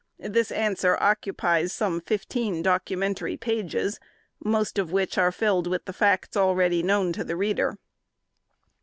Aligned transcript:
This 0.17 0.51
answer 0.51 0.97
occupies 0.99 1.71
some 1.71 2.01
fifteen 2.01 2.63
documentary 2.63 3.37
pages, 3.37 3.99
most 4.43 4.79
of 4.79 4.91
which 4.91 5.15
are 5.19 5.31
filled 5.31 5.67
with 5.67 5.85
the 5.85 5.93
facts 5.93 6.35
already 6.35 6.81
known 6.81 7.13
to 7.13 7.23
the 7.23 7.35
reader. 7.35 7.77